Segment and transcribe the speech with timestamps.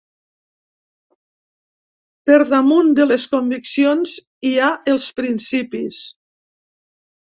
[2.31, 4.19] Per damunt de les conviccions
[4.51, 6.05] hi ha els principis.